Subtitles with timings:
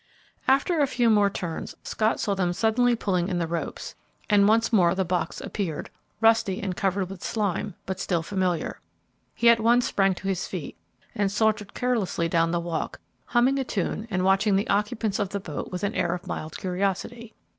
[0.47, 3.93] After a few more turns, Scott saw them suddenly pulling in the ropes,
[4.31, 8.79] and once more the box appeared, rusty and covered with slime, but still familiar.
[9.35, 10.75] He at once sprang to his feet
[11.13, 15.39] and sauntered carelessly down the walk, humming a tune and watching the occupants of the
[15.39, 17.35] boat with an air of mild curiosity.